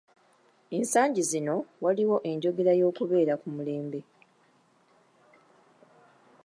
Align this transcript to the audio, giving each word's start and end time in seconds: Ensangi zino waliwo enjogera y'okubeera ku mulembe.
Ensangi 0.77 1.21
zino 1.31 1.55
waliwo 1.83 2.17
enjogera 2.31 2.73
y'okubeera 2.79 3.33
ku 3.41 3.47
mulembe. 3.55 3.99